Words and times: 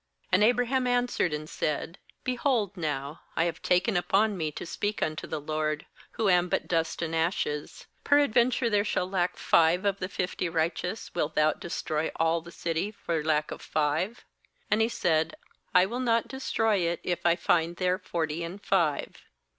27And 0.33 0.43
Abraham 0.43 0.87
answered 0.87 1.31
and 1.31 1.47
said: 1.47 1.99
'Behold 2.23 2.75
now, 2.75 3.21
I 3.35 3.43
have 3.43 3.61
taken 3.61 3.95
upon 3.95 4.35
me 4.35 4.51
to 4.53 4.65
speak 4.65 4.99
unto 5.03 5.27
the 5.27 5.39
Lord, 5.39 5.85
who 6.13 6.27
am 6.27 6.49
but 6.49 6.67
dust 6.67 7.03
and 7.03 7.15
ashes. 7.15 7.85
28Peradventure 8.05 8.71
there 8.71 8.83
shall 8.83 9.07
lack 9.07 9.37
five 9.37 9.85
of 9.85 9.99
the 9.99 10.09
fifty 10.09 10.49
righteous; 10.49 11.13
wilt 11.13 11.35
Thou 11.35 11.53
de 11.53 11.67
stroy 11.69 12.09
all 12.15 12.41
the 12.41 12.51
city 12.51 12.89
for 12.89 13.23
lack 13.23 13.51
of 13.51 13.61
five?' 13.61 14.25
And 14.71 14.81
He 14.81 14.89
said: 14.89 15.35
'I 15.75 15.85
will 15.85 15.99
not 15.99 16.27
destroy 16.27 16.77
it, 16.77 16.99
if 17.03 17.23
I 17.23 17.35
find 17.35 17.75
there 17.75 17.99
forty 17.99 18.43
and 18.43 18.59
five.' 18.59 19.17